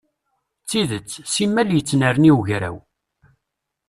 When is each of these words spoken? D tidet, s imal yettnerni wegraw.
D 0.61 0.65
tidet, 0.69 1.11
s 1.31 1.33
imal 1.45 1.69
yettnerni 1.73 2.31
wegraw. 2.37 2.77